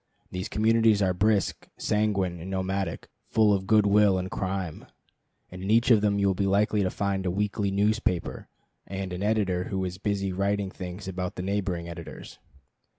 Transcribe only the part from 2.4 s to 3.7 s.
nomadic, full of